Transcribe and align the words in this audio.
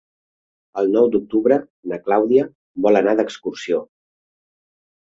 El 0.81 0.89
nou 0.95 1.09
d'octubre 1.15 1.59
na 1.93 2.01
Clàudia 2.09 2.49
vol 2.89 3.05
anar 3.05 3.17
d'excursió. 3.21 3.85